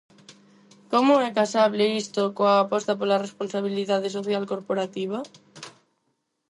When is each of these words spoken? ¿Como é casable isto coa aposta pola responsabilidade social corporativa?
¿Como 0.91 1.13
é 1.27 1.29
casable 1.39 1.85
isto 2.03 2.21
coa 2.37 2.53
aposta 2.63 2.97
pola 2.99 3.21
responsabilidade 3.25 4.09
social 4.17 4.43
corporativa? 4.51 5.19